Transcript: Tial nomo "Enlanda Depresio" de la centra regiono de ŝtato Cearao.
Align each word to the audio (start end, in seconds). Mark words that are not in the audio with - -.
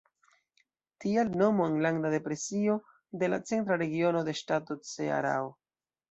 Tial 1.03 1.27
nomo 1.41 1.65
"Enlanda 1.73 2.11
Depresio" 2.13 2.77
de 3.23 3.29
la 3.33 3.39
centra 3.51 3.77
regiono 3.81 4.23
de 4.31 4.35
ŝtato 4.39 4.79
Cearao. 4.93 5.53